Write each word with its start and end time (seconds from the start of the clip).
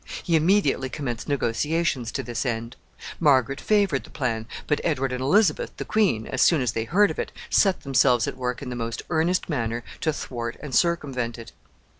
He 0.23 0.35
immediately 0.35 0.89
commenced 0.89 1.29
negotiations 1.29 2.11
to 2.13 2.23
this 2.23 2.43
end. 2.43 2.75
Margaret 3.19 3.61
favored 3.61 4.03
the 4.03 4.09
plan, 4.09 4.47
but 4.65 4.81
Edward 4.83 5.11
and 5.11 5.21
Elizabeth, 5.21 5.77
the 5.77 5.85
queen, 5.85 6.25
as 6.25 6.41
soon 6.41 6.59
as 6.59 6.71
they 6.71 6.85
heard 6.85 7.11
of 7.11 7.19
it, 7.19 7.31
set 7.51 7.81
themselves 7.81 8.27
at 8.27 8.35
work 8.35 8.63
in 8.63 8.71
the 8.71 8.75
most 8.75 9.03
earnest 9.11 9.47
manner 9.47 9.83
to 9.99 10.11
thwart 10.11 10.57
and 10.59 10.73
circumvent 10.73 11.37
it. 11.37 11.51